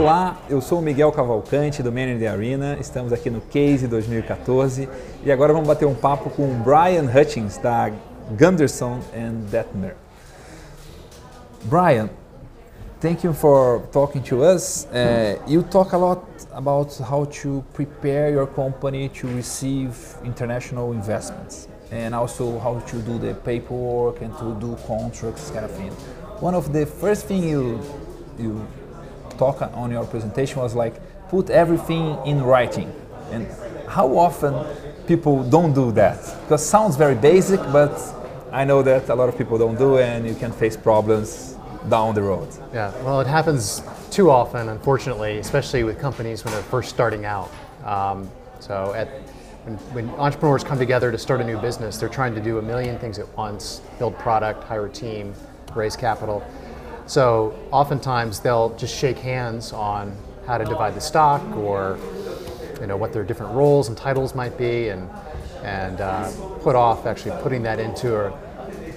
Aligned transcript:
Olá, 0.00 0.38
eu 0.48 0.62
sou 0.62 0.78
o 0.78 0.82
Miguel 0.82 1.12
Cavalcante 1.12 1.82
do 1.82 1.92
Man 1.92 2.12
in 2.12 2.18
the 2.18 2.26
Arena, 2.26 2.78
estamos 2.80 3.12
aqui 3.12 3.28
no 3.28 3.42
Case 3.42 3.86
2014 3.86 4.88
e 5.22 5.30
agora 5.30 5.52
vamos 5.52 5.68
bater 5.68 5.84
um 5.84 5.94
papo 5.94 6.30
com 6.30 6.44
o 6.44 6.54
Brian 6.54 7.04
Hutchins 7.04 7.58
da 7.58 7.92
Gunderson 8.30 9.00
and 9.14 9.50
Detmer. 9.50 9.94
Brian, 11.64 12.08
thank 12.98 13.26
you 13.26 13.34
for 13.34 13.82
talking 13.92 14.22
to 14.22 14.42
us. 14.42 14.86
Uh, 14.86 15.38
you 15.46 15.62
talk 15.62 15.92
a 15.92 15.98
lot 15.98 16.24
about 16.50 16.98
how 17.02 17.26
to 17.26 17.62
prepare 17.74 18.30
your 18.30 18.46
company 18.46 19.10
to 19.10 19.26
receive 19.26 20.16
international 20.24 20.94
investments 20.94 21.68
and 21.92 22.14
also 22.14 22.58
how 22.58 22.80
to 22.86 22.96
do 23.02 23.18
the 23.18 23.34
paperwork 23.44 24.22
and 24.22 24.34
to 24.38 24.54
do 24.58 24.74
contracts 24.86 25.50
kind 25.50 25.66
of 25.66 25.70
thing. 25.72 25.90
One 26.40 26.54
of 26.54 26.72
the 26.72 26.86
first 26.86 27.26
thing 27.26 27.44
you 27.44 27.78
you 28.38 28.66
talk 29.40 29.62
on 29.82 29.90
your 29.90 30.04
presentation 30.04 30.56
was 30.60 30.74
like 30.74 30.94
put 31.34 31.48
everything 31.50 32.04
in 32.26 32.42
writing. 32.42 32.88
And 33.32 33.46
how 33.88 34.08
often 34.26 34.52
people 35.06 35.36
don't 35.56 35.72
do 35.72 35.92
that? 35.92 36.18
Because 36.42 36.62
sounds 36.76 36.96
very 36.96 37.14
basic, 37.14 37.60
but 37.72 37.94
I 38.52 38.64
know 38.64 38.82
that 38.82 39.08
a 39.08 39.14
lot 39.14 39.28
of 39.28 39.36
people 39.38 39.56
don't 39.64 39.78
do 39.78 39.98
and 39.98 40.26
you 40.26 40.34
can 40.34 40.52
face 40.52 40.76
problems 40.76 41.56
down 41.88 42.14
the 42.14 42.22
road. 42.22 42.48
Yeah, 42.74 42.92
well, 43.04 43.20
it 43.20 43.26
happens 43.26 43.82
too 44.10 44.30
often, 44.30 44.68
unfortunately, 44.68 45.38
especially 45.38 45.82
with 45.84 45.98
companies 45.98 46.44
when 46.44 46.52
they're 46.52 46.70
first 46.76 46.90
starting 46.90 47.24
out. 47.24 47.50
Um, 47.84 48.28
so, 48.58 48.92
at, 48.94 49.08
when, 49.64 49.76
when, 49.94 50.06
entrepreneurs 50.18 50.64
come 50.64 50.78
together 50.78 51.10
to 51.12 51.18
start 51.18 51.40
a 51.40 51.44
new 51.44 51.58
business, 51.58 51.96
they're 51.96 52.16
trying 52.20 52.34
to 52.34 52.40
do 52.40 52.58
a 52.58 52.62
million 52.62 52.98
things 52.98 53.18
at 53.18 53.28
once 53.36 53.80
build 53.98 54.18
product, 54.18 54.64
hire 54.64 54.86
a 54.86 54.90
team, 54.90 55.32
raise 55.74 55.96
capital. 55.96 56.42
So, 57.10 57.58
oftentimes 57.72 58.38
they'll 58.38 58.76
just 58.76 58.96
shake 58.96 59.18
hands 59.18 59.72
on 59.72 60.16
how 60.46 60.58
to 60.58 60.64
divide 60.64 60.94
the 60.94 61.00
stock 61.00 61.42
or 61.56 61.98
you 62.80 62.86
know 62.86 62.96
what 62.96 63.12
their 63.12 63.24
different 63.24 63.52
roles 63.52 63.88
and 63.88 63.96
titles 63.96 64.34
might 64.34 64.56
be 64.56 64.88
and 64.88 65.10
and 65.62 66.00
uh, 66.00 66.30
put 66.62 66.76
off 66.76 67.06
actually 67.06 67.36
putting 67.42 67.62
that 67.64 67.78
into 67.78 68.16
a 68.16 68.30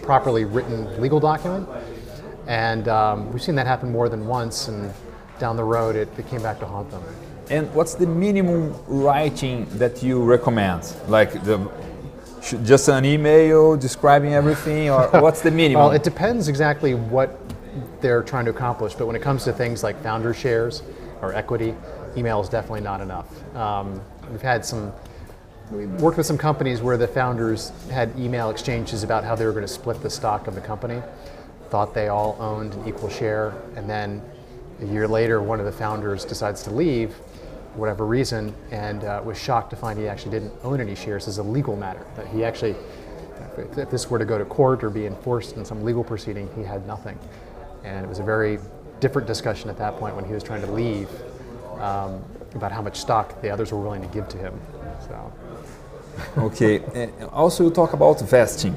properly 0.04 0.46
written 0.46 1.02
legal 1.02 1.20
document 1.20 1.68
and 2.48 2.88
um, 2.88 3.32
we've 3.32 3.42
seen 3.42 3.56
that 3.56 3.68
happen 3.68 3.92
more 3.92 4.10
than 4.10 4.28
once, 4.28 4.68
and 4.68 4.94
down 5.40 5.56
the 5.56 5.64
road 5.64 5.96
it, 5.96 6.10
it 6.18 6.28
came 6.28 6.42
back 6.42 6.60
to 6.60 6.66
haunt 6.66 6.92
them. 6.92 7.02
And 7.50 7.74
what's 7.74 7.94
the 7.96 8.08
minimum 8.08 8.76
writing 8.88 9.66
that 9.78 10.04
you 10.04 10.24
recommend? 10.24 10.96
Like 11.08 11.32
the 11.44 11.70
just 12.64 12.90
an 12.90 13.06
email 13.06 13.78
describing 13.78 14.34
everything, 14.34 14.90
or 14.90 15.08
what's 15.22 15.42
the 15.42 15.52
minimum? 15.52 15.84
well, 15.84 15.92
it 15.92 16.04
depends 16.04 16.48
exactly 16.50 16.94
what 16.94 17.40
they're 18.02 18.24
trying 18.24 18.46
to 18.46 18.52
accomplish. 18.52 18.94
But 18.94 19.08
when 19.08 19.16
it 19.16 19.22
comes 19.22 19.44
to 19.46 19.54
things 19.54 19.84
like 19.84 20.02
founder 20.04 20.34
shares 20.34 20.84
or 21.22 21.34
equity, 21.34 21.76
email 22.18 22.42
is 22.42 22.50
definitely 22.50 22.82
not 22.82 23.02
enough. 23.02 23.56
Um, 23.56 24.02
we've 24.32 24.42
had 24.42 24.66
some. 24.66 24.92
We 25.72 25.86
worked 25.86 26.18
with 26.18 26.26
some 26.26 26.38
companies 26.38 26.82
where 26.82 26.98
the 26.98 27.08
founders 27.08 27.72
had 27.90 28.18
email 28.20 28.50
exchanges 28.50 29.02
about 29.02 29.24
how 29.24 29.36
they 29.36 29.46
were 29.46 29.54
going 29.54 29.64
to 29.64 29.68
split 29.68 30.02
the 30.02 30.10
stock 30.10 30.48
of 30.48 30.56
the 30.56 30.62
company 30.62 31.02
thought 31.74 31.96
they 31.96 32.08
all 32.08 32.38
owned 32.40 32.76
an 32.76 32.88
equal 32.88 33.10
share, 33.10 33.52
and 33.76 33.90
then 33.90 34.22
a 34.80 34.86
year 34.86 35.08
later, 35.08 35.42
one 35.42 35.60
of 35.60 35.66
the 35.66 35.72
founders 35.72 36.24
decides 36.24 36.62
to 36.62 36.70
leave, 36.70 37.16
whatever 37.74 38.06
reason, 38.06 38.54
and 38.70 39.04
uh, 39.04 39.20
was 39.26 39.40
shocked 39.40 39.72
to 39.72 39.76
find 39.76 39.98
he 39.98 40.08
actually 40.08 40.30
didn't 40.30 40.54
own 40.64 40.80
any 40.80 40.94
shares 40.94 41.28
as 41.28 41.40
a 41.40 41.44
legal 41.44 41.76
matter. 41.76 42.06
That 42.16 42.28
he 42.28 42.44
actually, 42.44 42.76
if 43.58 43.90
this 43.90 44.08
were 44.08 44.20
to 44.20 44.26
go 44.26 44.38
to 44.38 44.46
court 44.46 44.84
or 44.84 44.92
be 44.92 45.08
enforced 45.08 45.58
in 45.58 45.66
some 45.66 45.84
legal 45.84 46.04
proceeding, 46.04 46.48
he 46.56 46.62
had 46.62 46.86
nothing. 46.86 47.18
And 47.84 48.06
it 48.06 48.10
was 48.10 48.20
a 48.20 48.24
very 48.24 48.60
different 49.00 49.28
discussion 49.28 49.70
at 49.70 49.78
that 49.78 49.98
point 49.98 50.16
when 50.16 50.26
he 50.26 50.34
was 50.34 50.44
trying 50.44 50.62
to 50.62 50.72
leave 50.72 51.10
um, 51.80 52.22
about 52.56 52.72
how 52.72 52.82
much 52.82 52.98
stock 52.98 53.42
the 53.42 53.50
others 53.50 53.72
were 53.72 53.80
willing 53.80 54.02
to 54.02 54.08
give 54.08 54.28
to 54.30 54.38
him. 54.38 54.60
So. 55.08 55.34
okay. 56.38 56.82
also, 57.32 57.66
you 57.66 57.72
talk 57.72 57.94
about 57.94 58.20
vesting. 58.22 58.76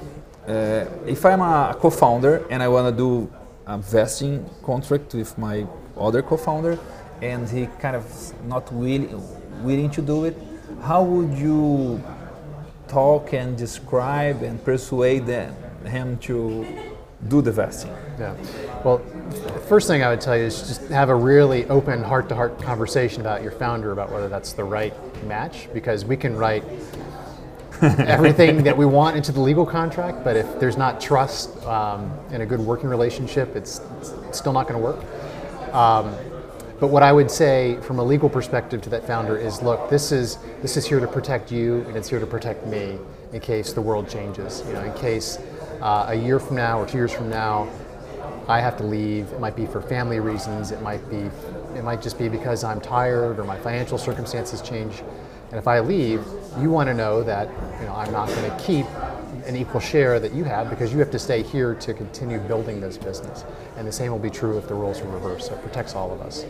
Uh, 0.49 0.87
if 1.07 1.25
I'm 1.25 1.41
a 1.41 1.77
co-founder 1.79 2.47
and 2.51 2.63
I 2.63 2.69
want 2.69 2.87
to 2.93 2.97
do 2.97 3.33
a 3.67 3.79
vesting 3.79 4.49
contract 4.63 5.15
with 5.15 5.37
my 5.37 5.67
other 5.97 6.23
co-founder, 6.23 6.79
and 7.23 7.49
he 7.49 7.67
kind 7.81 7.97
of 7.97 8.05
not 8.47 8.71
willing 8.73 9.23
willing 9.63 9.91
to 9.91 10.03
do 10.03 10.25
it, 10.25 10.37
how 10.83 11.03
would 11.03 11.37
you 11.39 12.03
talk 12.89 13.33
and 13.33 13.57
describe 13.57 14.43
and 14.43 14.63
persuade 14.65 15.27
them, 15.27 15.55
him 15.85 16.19
to 16.19 16.67
do 17.29 17.43
the 17.43 17.53
vesting? 17.53 17.91
Yeah. 18.19 18.35
Well, 18.85 18.99
first 19.69 19.89
thing 19.89 20.03
I 20.03 20.11
would 20.11 20.21
tell 20.21 20.37
you 20.37 20.45
is 20.45 20.69
just 20.69 20.89
have 20.89 21.09
a 21.09 21.15
really 21.15 21.65
open 21.67 22.03
heart-to-heart 22.03 22.61
conversation 22.61 23.21
about 23.21 23.43
your 23.43 23.53
founder 23.53 23.93
about 23.93 24.13
whether 24.13 24.29
that's 24.29 24.53
the 24.53 24.65
right 24.65 24.95
match 25.25 25.69
because 25.73 26.05
we 26.05 26.17
can 26.17 26.37
write 26.37 26.63
everything 27.83 28.63
that 28.63 28.77
we 28.77 28.87
want 28.87 29.17
into 29.17 29.33
the 29.33 29.41
legal 29.41 29.67
contract, 29.67 30.25
but 30.25 30.37
if 30.37 30.59
there's 30.59 30.77
not 30.77 31.01
trust 31.01 31.55
um, 31.65 32.11
and 32.31 32.43
a 32.43 32.47
good 32.47 32.61
working 32.61 32.89
relationship, 32.89 33.55
it's, 33.55 33.81
it's 34.01 34.39
still 34.39 34.53
not 34.53 34.67
going 34.67 34.81
to 34.81 34.85
work. 34.85 35.75
Um, 35.75 36.15
but 36.81 36.89
what 36.89 37.03
I 37.03 37.13
would 37.13 37.31
say 37.31 37.79
from 37.83 37.99
a 37.99 38.05
legal 38.05 38.29
perspective 38.29 38.83
to 38.83 38.91
that 38.91 39.07
founder 39.07 39.37
is, 39.37 39.63
look, 39.63 39.89
this 39.89 40.13
is 40.13 40.39
this 40.61 40.77
is 40.77 40.87
here 40.87 41.01
to 41.01 41.07
protect 41.07 41.51
you, 41.51 41.81
and 41.89 41.97
it's 41.97 42.09
here 42.09 42.21
to 42.21 42.27
protect 42.27 42.67
me 42.67 42.99
in 43.33 43.41
case 43.41 43.73
the 43.73 43.81
world 43.81 44.09
changes. 44.09 44.63
You 44.67 44.75
know, 44.75 44.85
in 44.85 44.93
case 44.95 45.39
uh, 45.81 46.07
a 46.09 46.15
year 46.15 46.39
from 46.39 46.57
now 46.57 46.81
or 46.81 46.87
two 46.87 46.99
years 46.99 47.13
from 47.13 47.29
now, 47.29 47.69
I 48.49 48.61
have 48.61 48.77
to 48.79 48.85
leave. 48.85 49.33
It 49.33 49.41
might 49.41 49.57
be 49.57 49.67
for 49.67 49.81
family 49.83 50.21
reasons. 50.21 50.71
It 50.71 50.81
might 50.83 51.09
be, 51.11 51.31
it 51.77 51.83
might 51.83 52.01
just 52.01 52.19
be 52.19 52.29
because 52.29 52.63
I'm 52.65 52.81
tired 52.81 53.39
or 53.39 53.45
my 53.45 53.59
financial 53.59 53.99
circumstances 53.99 54.63
change. 54.63 55.03
And 55.51 55.59
if 55.59 55.67
I 55.67 55.81
leave, 55.81 56.25
you 56.61 56.71
want 56.71 56.89
to 56.89 56.95
know 56.95 57.23
that 57.23 57.49
you 57.81 57.87
know 57.87 57.95
I'm 57.95 58.13
not 58.13 58.29
going 58.29 58.51
to 58.51 58.65
keep 58.65 58.87
an 59.47 59.57
equal 59.57 59.81
share 59.81 60.19
that 60.19 60.33
you 60.33 60.45
have 60.45 60.71
because 60.71 60.93
you 60.93 60.99
have 60.99 61.11
to 61.13 61.19
stay 61.19 61.43
here 61.43 61.75
to 61.75 61.95
continue 61.95 62.39
building 62.39 62.81
this 62.81 62.99
business. 62.99 63.45
And 63.77 63.87
the 63.87 63.93
same 63.93 64.11
will 64.11 64.19
be 64.19 64.31
true 64.31 64.59
if 64.59 64.67
the 64.69 64.75
roles 64.75 65.01
are 65.01 65.09
reversed. 65.09 65.49
So 65.49 65.55
it 65.55 65.63
protects 65.63 65.95
all 65.95 66.13
of 66.13 66.21
us. 66.21 66.45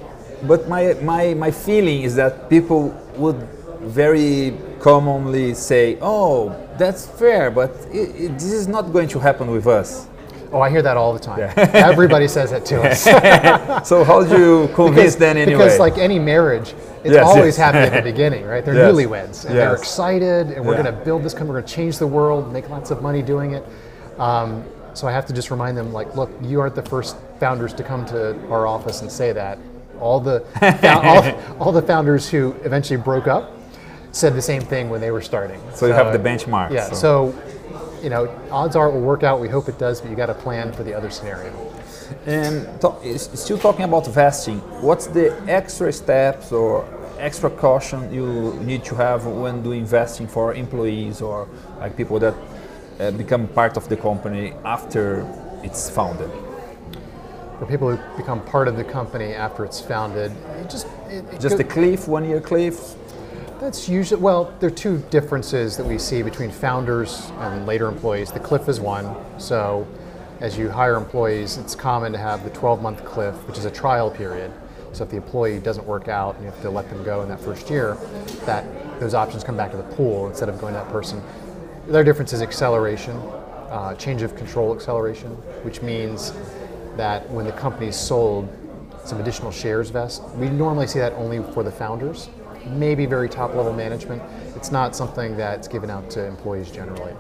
But 0.44 0.68
my, 0.68 0.94
my, 0.94 1.34
my 1.34 1.50
feeling 1.50 2.02
is 2.02 2.14
that 2.16 2.48
people 2.48 2.90
would 3.16 3.36
very 3.80 4.56
commonly 4.80 5.54
say, 5.54 5.98
oh, 6.00 6.50
that's 6.78 7.06
fair, 7.06 7.50
but 7.50 7.70
it, 7.92 8.14
it, 8.16 8.32
this 8.34 8.52
is 8.52 8.68
not 8.68 8.92
going 8.92 9.08
to 9.08 9.18
happen 9.18 9.50
with 9.50 9.66
us. 9.66 10.08
Oh, 10.52 10.60
I 10.60 10.70
hear 10.70 10.82
that 10.82 10.96
all 10.96 11.12
the 11.12 11.18
time. 11.18 11.38
Yeah. 11.38 11.52
Everybody 11.74 12.28
says 12.28 12.50
that 12.50 12.64
to 12.66 12.82
us. 12.90 13.88
so 13.88 14.04
how 14.04 14.22
do 14.24 14.38
you 14.38 14.68
convince 14.74 15.16
because, 15.16 15.36
anyway? 15.36 15.52
Because 15.52 15.78
like 15.78 15.98
any 15.98 16.18
marriage, 16.18 16.74
it's 17.04 17.14
yes, 17.14 17.26
always 17.26 17.56
yes. 17.56 17.56
happy 17.56 17.78
at 17.78 17.92
the 17.92 18.02
beginning, 18.10 18.44
right? 18.44 18.64
They're 18.64 18.74
yes. 18.74 18.92
newlyweds 18.92 19.44
and 19.44 19.56
they're 19.56 19.74
excited, 19.74 20.52
and 20.52 20.64
we're 20.64 20.76
yeah. 20.76 20.82
going 20.82 20.94
to 20.94 21.04
build 21.04 21.22
this 21.22 21.32
company. 21.32 21.50
We're 21.50 21.60
going 21.60 21.68
to 21.68 21.74
change 21.74 21.98
the 21.98 22.06
world, 22.06 22.52
make 22.52 22.68
lots 22.68 22.90
of 22.90 23.02
money 23.02 23.22
doing 23.22 23.52
it. 23.52 23.64
Um, 24.18 24.64
so 24.94 25.06
I 25.06 25.12
have 25.12 25.26
to 25.26 25.32
just 25.32 25.50
remind 25.50 25.76
them, 25.76 25.92
like, 25.92 26.16
look, 26.16 26.30
you 26.42 26.60
aren't 26.60 26.74
the 26.74 26.82
first 26.82 27.16
founders 27.38 27.74
to 27.74 27.84
come 27.84 28.06
to 28.06 28.34
our 28.48 28.66
office 28.66 29.02
and 29.02 29.12
say 29.12 29.32
that. 29.32 29.58
All 30.00 30.20
the 30.20 30.44
all, 31.58 31.58
all, 31.60 31.72
the 31.72 31.80
founders 31.80 32.28
who 32.28 32.54
eventually 32.64 33.00
broke 33.00 33.26
up 33.26 33.55
said 34.16 34.34
the 34.34 34.42
same 34.42 34.62
thing 34.62 34.88
when 34.88 35.00
they 35.00 35.10
were 35.10 35.20
starting. 35.20 35.60
So, 35.70 35.76
so 35.76 35.86
you 35.86 35.92
have 35.92 36.12
the 36.12 36.18
benchmark. 36.18 36.70
Yeah. 36.72 36.86
So. 36.86 36.94
so 36.94 37.56
you 38.02 38.10
know, 38.10 38.28
odds 38.50 38.76
are 38.76 38.88
it 38.88 38.92
will 38.92 39.00
work 39.00 39.22
out. 39.22 39.40
We 39.40 39.48
hope 39.48 39.68
it 39.68 39.78
does, 39.78 40.00
but 40.00 40.10
you 40.10 40.16
got 40.16 40.26
to 40.26 40.34
plan 40.34 40.72
for 40.72 40.82
the 40.84 40.94
other 40.94 41.10
scenario. 41.10 41.52
And 42.26 42.68
still 43.18 43.58
talking 43.58 43.84
about 43.84 44.06
vesting, 44.06 44.60
what's 44.80 45.06
the 45.06 45.32
extra 45.48 45.92
steps 45.92 46.52
or 46.52 46.84
extra 47.18 47.50
caution 47.50 48.12
you 48.12 48.54
need 48.62 48.84
to 48.84 48.94
have 48.94 49.26
when 49.26 49.62
doing 49.62 49.80
investing 49.80 50.28
for 50.28 50.54
employees 50.54 51.20
or 51.20 51.48
like 51.80 51.96
people 51.96 52.18
that 52.20 52.34
uh, 53.00 53.10
become 53.12 53.48
part 53.48 53.76
of 53.76 53.88
the 53.88 53.96
company 53.96 54.52
after 54.64 55.26
it's 55.64 55.90
founded? 55.90 56.30
For 57.58 57.66
people 57.66 57.96
who 57.96 58.16
become 58.16 58.44
part 58.44 58.68
of 58.68 58.76
the 58.76 58.84
company 58.84 59.32
after 59.32 59.64
it's 59.64 59.80
founded, 59.80 60.30
it 60.60 60.70
just 60.70 60.86
it, 61.08 61.24
it 61.32 61.40
just 61.40 61.58
a 61.58 61.64
cliff, 61.64 62.06
one 62.06 62.28
year 62.28 62.40
cliff. 62.40 62.94
That's 63.58 63.88
usually, 63.88 64.20
well, 64.20 64.54
there 64.60 64.68
are 64.68 64.74
two 64.74 64.98
differences 65.08 65.78
that 65.78 65.86
we 65.86 65.96
see 65.96 66.22
between 66.22 66.50
founders 66.50 67.32
and 67.38 67.64
later 67.64 67.88
employees. 67.88 68.30
The 68.30 68.38
cliff 68.38 68.68
is 68.68 68.80
one. 68.80 69.16
So 69.40 69.88
as 70.40 70.58
you 70.58 70.68
hire 70.68 70.96
employees, 70.96 71.56
it's 71.56 71.74
common 71.74 72.12
to 72.12 72.18
have 72.18 72.44
the 72.44 72.50
12 72.50 72.82
month 72.82 73.02
cliff, 73.06 73.34
which 73.48 73.56
is 73.56 73.64
a 73.64 73.70
trial 73.70 74.10
period. 74.10 74.52
So 74.92 75.04
if 75.04 75.10
the 75.10 75.16
employee 75.16 75.58
doesn't 75.58 75.86
work 75.86 76.06
out 76.08 76.34
and 76.34 76.44
you 76.44 76.50
have 76.50 76.60
to 76.62 76.70
let 76.70 76.90
them 76.90 77.02
go 77.02 77.22
in 77.22 77.30
that 77.30 77.40
first 77.40 77.70
year, 77.70 77.96
that 78.44 78.66
those 79.00 79.14
options 79.14 79.42
come 79.42 79.56
back 79.56 79.70
to 79.70 79.78
the 79.78 79.94
pool 79.94 80.28
instead 80.28 80.50
of 80.50 80.60
going 80.60 80.74
to 80.74 80.80
that 80.80 80.90
person. 80.90 81.22
The 81.86 81.92
other 81.92 82.04
difference 82.04 82.34
is 82.34 82.42
acceleration, 82.42 83.16
uh, 83.70 83.94
change 83.94 84.20
of 84.20 84.36
control 84.36 84.74
acceleration, 84.74 85.30
which 85.64 85.80
means 85.80 86.34
that 86.98 87.28
when 87.30 87.46
the 87.46 87.52
company 87.52 87.86
is 87.86 87.96
sold, 87.96 88.54
some 89.02 89.18
additional 89.18 89.50
shares 89.50 89.88
vest. 89.88 90.22
We 90.34 90.50
normally 90.50 90.88
see 90.88 90.98
that 90.98 91.14
only 91.14 91.42
for 91.54 91.62
the 91.62 91.72
founders 91.72 92.28
maybe 92.66 93.06
very 93.06 93.28
top 93.28 93.54
level 93.54 93.72
management. 93.72 94.22
It's 94.54 94.70
not 94.70 94.96
something 94.96 95.36
that's 95.36 95.68
given 95.68 95.90
out 95.90 96.10
to 96.10 96.24
employees 96.24 96.70
generally. 96.70 97.14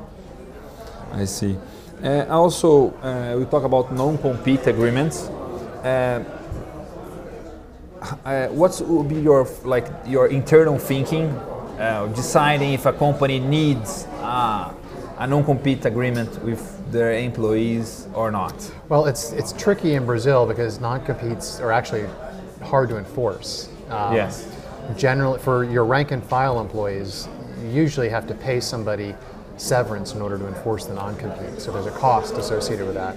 I 1.12 1.24
see. 1.24 1.56
Uh, 2.02 2.26
also, 2.28 2.92
uh, 3.02 3.36
we 3.38 3.44
talk 3.46 3.64
about 3.64 3.92
non-compete 3.92 4.66
agreements. 4.66 5.28
Uh, 5.82 6.22
uh, 8.24 8.48
what 8.48 8.80
would 8.86 9.08
be 9.08 9.20
your 9.20 9.48
like 9.64 9.86
your 10.06 10.28
internal 10.28 10.78
thinking, 10.78 11.26
uh, 11.78 12.06
deciding 12.14 12.74
if 12.74 12.86
a 12.86 12.92
company 12.92 13.38
needs 13.38 14.06
uh, 14.20 14.72
a 15.18 15.26
non-compete 15.26 15.84
agreement 15.86 16.42
with 16.44 16.62
their 16.92 17.14
employees 17.14 18.08
or 18.14 18.30
not? 18.30 18.54
Well, 18.88 19.06
it's 19.06 19.32
it's 19.32 19.52
tricky 19.52 19.94
in 19.94 20.04
Brazil 20.04 20.46
because 20.46 20.80
non-competes 20.80 21.60
are 21.60 21.72
actually 21.72 22.06
hard 22.62 22.88
to 22.90 22.98
enforce. 22.98 23.68
Um, 23.88 24.14
yes. 24.14 24.55
Generally, 24.96 25.40
for 25.40 25.64
your 25.64 25.84
rank 25.84 26.10
and 26.10 26.22
file 26.22 26.60
employees, 26.60 27.28
you 27.60 27.68
usually 27.68 28.08
have 28.08 28.26
to 28.28 28.34
pay 28.34 28.60
somebody 28.60 29.14
severance 29.56 30.14
in 30.14 30.22
order 30.22 30.38
to 30.38 30.46
enforce 30.46 30.86
the 30.86 30.94
non-compete. 30.94 31.60
So 31.60 31.72
there's 31.72 31.86
a 31.86 31.98
cost 31.98 32.34
associated 32.34 32.86
with 32.86 32.94
that. 32.94 33.16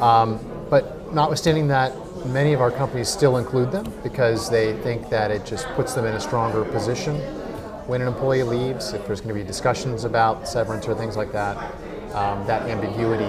Um, 0.00 0.40
but 0.70 1.12
notwithstanding 1.12 1.68
that, 1.68 1.92
many 2.26 2.52
of 2.52 2.60
our 2.60 2.70
companies 2.70 3.08
still 3.08 3.36
include 3.36 3.72
them 3.72 3.92
because 4.02 4.50
they 4.50 4.76
think 4.82 5.08
that 5.10 5.30
it 5.30 5.44
just 5.44 5.66
puts 5.68 5.94
them 5.94 6.04
in 6.04 6.14
a 6.14 6.20
stronger 6.20 6.64
position 6.64 7.16
when 7.86 8.00
an 8.00 8.08
employee 8.08 8.42
leaves. 8.42 8.92
If 8.92 9.06
there's 9.06 9.20
going 9.20 9.34
to 9.34 9.40
be 9.40 9.46
discussions 9.46 10.04
about 10.04 10.48
severance 10.48 10.88
or 10.88 10.94
things 10.94 11.16
like 11.16 11.32
that, 11.32 11.56
um, 12.14 12.46
that 12.46 12.62
ambiguity, 12.62 13.24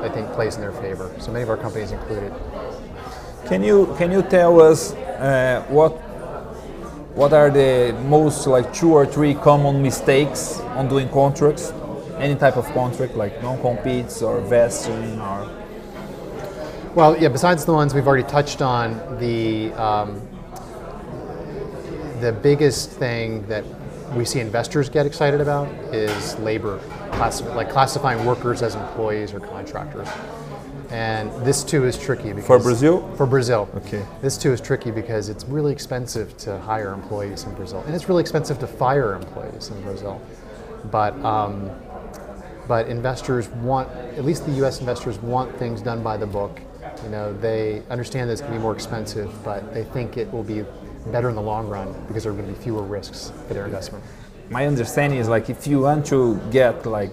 I 0.00 0.08
think, 0.08 0.30
plays 0.32 0.56
in 0.56 0.60
their 0.60 0.72
favor. 0.72 1.14
So 1.20 1.30
many 1.30 1.42
of 1.42 1.50
our 1.50 1.56
companies 1.56 1.92
include 1.92 2.24
it. 2.24 2.32
Can 3.46 3.62
you 3.62 3.94
can 3.98 4.10
you 4.10 4.22
tell 4.22 4.60
us 4.60 4.92
uh, 4.94 5.64
what 5.68 6.00
what 7.14 7.32
are 7.32 7.50
the 7.50 7.94
most 8.06 8.46
like 8.46 8.72
two 8.72 8.92
or 8.92 9.04
three 9.06 9.34
common 9.34 9.82
mistakes 9.82 10.60
on 10.76 10.88
doing 10.88 11.08
contracts? 11.08 11.72
Any 12.18 12.36
type 12.36 12.56
of 12.56 12.66
contract, 12.72 13.16
like 13.16 13.42
non-competes 13.42 14.22
or 14.22 14.40
vesting 14.40 15.20
or 15.20 15.50
well, 16.94 17.16
yeah. 17.18 17.28
Besides 17.28 17.64
the 17.64 17.72
ones 17.72 17.94
we've 17.94 18.06
already 18.06 18.28
touched 18.28 18.60
on, 18.60 19.18
the 19.18 19.72
um, 19.72 20.20
the 22.20 22.32
biggest 22.32 22.90
thing 22.90 23.46
that 23.46 23.64
we 24.14 24.26
see 24.26 24.40
investors 24.40 24.90
get 24.90 25.06
excited 25.06 25.40
about 25.40 25.68
is 25.94 26.38
labor, 26.40 26.78
like 27.54 27.70
classifying 27.70 28.24
workers 28.26 28.60
as 28.60 28.74
employees 28.74 29.32
or 29.32 29.40
contractors. 29.40 30.06
And 30.92 31.32
this 31.44 31.64
too 31.64 31.84
is 31.84 31.98
tricky 31.98 32.32
because 32.32 32.46
for 32.46 32.58
Brazil. 32.58 33.14
For 33.16 33.26
Brazil, 33.26 33.68
okay. 33.76 34.04
This 34.20 34.36
too 34.36 34.52
is 34.52 34.60
tricky 34.60 34.90
because 34.90 35.28
it's 35.28 35.44
really 35.44 35.72
expensive 35.72 36.36
to 36.38 36.58
hire 36.58 36.92
employees 36.92 37.44
in 37.44 37.54
Brazil, 37.54 37.82
and 37.86 37.94
it's 37.94 38.08
really 38.08 38.20
expensive 38.20 38.58
to 38.58 38.66
fire 38.66 39.14
employees 39.14 39.70
in 39.70 39.82
Brazil. 39.82 40.20
But 40.90 41.14
um, 41.24 41.70
but 42.68 42.88
investors 42.88 43.48
want, 43.48 43.90
at 43.90 44.24
least 44.24 44.46
the 44.46 44.52
U.S. 44.52 44.80
investors 44.80 45.18
want 45.18 45.56
things 45.56 45.82
done 45.82 46.02
by 46.02 46.16
the 46.16 46.26
book 46.26 46.60
you 47.02 47.08
know, 47.08 47.32
they 47.32 47.82
understand 47.90 48.28
that 48.28 48.34
it's 48.34 48.42
going 48.42 48.52
to 48.52 48.58
be 48.58 48.62
more 48.62 48.74
expensive, 48.74 49.32
but 49.44 49.74
they 49.74 49.84
think 49.84 50.16
it 50.16 50.32
will 50.32 50.44
be 50.44 50.64
better 51.06 51.28
in 51.28 51.34
the 51.34 51.42
long 51.42 51.68
run 51.68 51.92
because 52.06 52.22
there 52.22 52.32
are 52.32 52.36
going 52.36 52.46
to 52.46 52.54
be 52.54 52.62
fewer 52.62 52.82
risks 52.82 53.32
for 53.48 53.54
their 53.54 53.64
investment. 53.64 54.04
My 54.50 54.66
understanding 54.66 55.18
is 55.18 55.28
like 55.28 55.50
if 55.50 55.66
you 55.66 55.80
want 55.80 56.06
to 56.06 56.40
get 56.50 56.86
like 56.86 57.10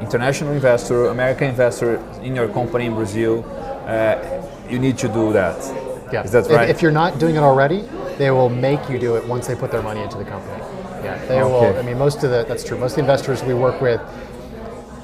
international 0.00 0.52
investor, 0.52 1.06
American 1.06 1.48
investor 1.48 1.96
in 2.22 2.34
your 2.34 2.48
company 2.48 2.86
in 2.86 2.94
Brazil, 2.94 3.44
uh, 3.86 4.16
you 4.68 4.78
need 4.78 4.98
to 4.98 5.08
do 5.08 5.32
that. 5.32 5.58
Yeah. 6.12 6.22
Is 6.22 6.32
that 6.32 6.48
right? 6.48 6.68
If, 6.68 6.76
if, 6.76 6.82
you're 6.82 6.92
not 6.92 7.18
doing 7.18 7.36
it 7.36 7.42
already, 7.42 7.82
they 8.18 8.30
will 8.30 8.48
make 8.48 8.88
you 8.88 8.98
do 8.98 9.16
it 9.16 9.24
once 9.26 9.46
they 9.46 9.54
put 9.54 9.70
their 9.70 9.82
money 9.82 10.02
into 10.02 10.18
the 10.18 10.24
company. 10.24 10.62
Yeah, 11.04 11.24
they 11.26 11.40
okay. 11.40 11.50
will. 11.50 11.78
I 11.78 11.82
mean, 11.82 11.98
most 11.98 12.24
of 12.24 12.30
the 12.30 12.44
that's 12.46 12.64
true. 12.64 12.78
Most 12.78 12.92
of 12.92 12.96
the 12.96 13.02
investors 13.02 13.42
we 13.42 13.54
work 13.54 13.80
with 13.80 14.00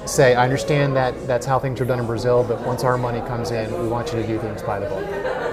say, 0.05 0.35
I 0.35 0.43
understand 0.43 0.95
that 0.95 1.27
that's 1.27 1.45
how 1.45 1.59
things 1.59 1.81
are 1.81 1.85
done 1.85 1.99
in 1.99 2.05
Brazil, 2.05 2.43
but 2.43 2.61
once 2.65 2.83
our 2.83 2.97
money 2.97 3.19
comes 3.21 3.51
in, 3.51 3.71
we 3.81 3.87
want 3.87 4.13
you 4.13 4.21
to 4.21 4.27
do 4.27 4.39
things 4.39 4.61
by 4.61 4.79
the 4.79 4.87
book. 4.87 5.46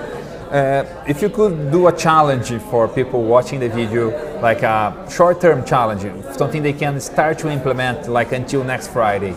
Uh, 0.50 0.84
if 1.06 1.22
you 1.22 1.28
could 1.28 1.70
do 1.70 1.88
a 1.88 1.92
challenge 1.96 2.50
for 2.70 2.88
people 2.88 3.22
watching 3.22 3.60
the 3.60 3.68
video, 3.68 4.10
like 4.40 4.62
a 4.62 5.06
short-term 5.10 5.64
challenge, 5.64 6.02
something 6.36 6.62
they 6.62 6.72
can 6.72 7.00
start 7.00 7.38
to 7.38 7.50
implement 7.50 8.08
like 8.08 8.32
until 8.32 8.64
next 8.64 8.88
Friday, 8.88 9.32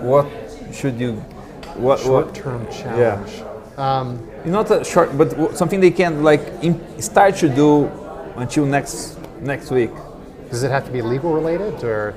what 0.00 0.26
should 0.72 0.98
you? 0.98 1.12
What 1.76 2.00
short-term 2.00 2.66
challenge? 2.70 3.32
Yeah. 3.32 3.48
Um, 3.76 4.28
not 4.44 4.70
a 4.70 4.84
short, 4.84 5.16
but 5.16 5.56
something 5.56 5.80
they 5.80 5.90
can 5.90 6.22
like 6.22 6.42
start 6.98 7.36
to 7.36 7.48
do 7.48 7.86
until 8.36 8.66
next 8.66 9.18
next 9.40 9.70
week. 9.70 9.90
Does 10.50 10.62
it 10.62 10.70
have 10.70 10.84
to 10.84 10.92
be 10.92 11.02
legal 11.02 11.32
related 11.32 11.82
or? 11.82 12.14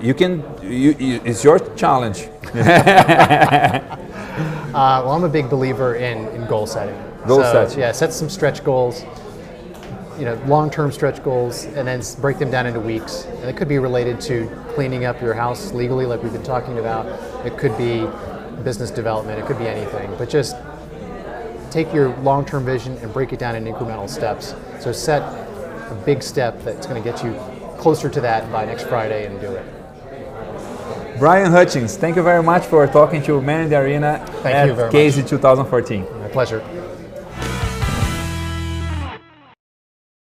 you 0.00 0.14
can. 0.14 0.42
You, 0.62 0.92
you, 0.98 1.20
it's 1.24 1.44
your 1.44 1.58
challenge. 1.76 2.28
uh, 2.54 3.80
well, 4.74 5.12
I'm 5.12 5.24
a 5.24 5.28
big 5.28 5.48
believer 5.48 5.94
in, 5.96 6.28
in 6.28 6.46
goal 6.46 6.66
setting. 6.66 6.94
Goal 7.26 7.42
so, 7.42 7.52
setting. 7.52 7.80
Yeah, 7.80 7.92
set 7.92 8.12
some 8.12 8.28
stretch 8.28 8.64
goals. 8.64 9.04
You 10.18 10.26
know, 10.26 10.40
long-term 10.46 10.92
stretch 10.92 11.24
goals, 11.24 11.64
and 11.64 11.88
then 11.88 12.00
break 12.20 12.38
them 12.38 12.50
down 12.50 12.66
into 12.66 12.78
weeks. 12.78 13.24
And 13.24 13.44
it 13.44 13.56
could 13.56 13.66
be 13.66 13.78
related 13.78 14.20
to 14.22 14.48
cleaning 14.68 15.04
up 15.04 15.20
your 15.20 15.34
house 15.34 15.72
legally, 15.72 16.06
like 16.06 16.22
we've 16.22 16.32
been 16.32 16.44
talking 16.44 16.78
about. 16.78 17.06
It 17.44 17.58
could 17.58 17.76
be 17.76 18.06
business 18.62 18.90
development. 18.90 19.40
It 19.40 19.46
could 19.46 19.58
be 19.58 19.66
anything. 19.66 20.14
But 20.16 20.30
just 20.30 20.56
take 21.70 21.92
your 21.92 22.16
long-term 22.18 22.64
vision 22.64 22.96
and 22.98 23.12
break 23.12 23.32
it 23.32 23.40
down 23.40 23.56
in 23.56 23.64
incremental 23.64 24.08
steps. 24.08 24.54
So 24.80 24.92
set 24.92 25.22
a 25.22 26.02
big 26.06 26.22
step 26.22 26.62
that's 26.62 26.86
going 26.86 27.02
to 27.02 27.10
get 27.10 27.24
you 27.24 27.34
closer 27.78 28.08
to 28.08 28.20
that 28.20 28.50
by 28.52 28.64
next 28.64 28.84
Friday 28.84 29.26
and 29.26 29.40
do 29.40 29.50
it. 29.52 31.18
Brian 31.18 31.50
Hutchings, 31.50 31.96
thank 31.96 32.16
you 32.16 32.22
very 32.22 32.42
much 32.42 32.64
for 32.64 32.86
talking 32.86 33.22
to 33.24 33.40
Man 33.40 33.62
in 33.62 33.68
the 33.68 33.78
Arena 33.78 34.24
thank 34.42 34.78
at 34.78 34.90
CASE 34.90 35.18
much. 35.18 35.30
2014. 35.30 36.20
My 36.20 36.28
pleasure. 36.28 36.60